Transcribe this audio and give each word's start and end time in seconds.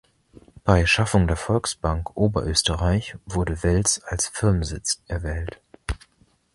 Bei 0.63 0.87
Schaffung 0.87 1.27
der 1.27 1.35
Volksbank 1.37 2.17
Oberösterreich 2.17 3.17
wurde 3.27 3.61
Wels 3.61 4.01
als 4.03 4.25
Firmensitz 4.29 5.03
erwählt. 5.07 5.61